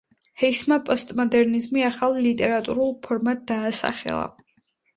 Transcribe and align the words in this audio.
ჰეისმა 0.43 0.77
პოსტმოდერნიზმი 0.87 1.85
ახალ 1.91 2.17
ლიტერატურულ 2.29 2.91
ფორმად 3.07 3.47
დაასახელა. 3.55 4.29